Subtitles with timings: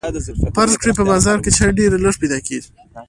[0.57, 2.69] فرض کړئ په بازار کې چای ډیر لږ پیدا کیږي.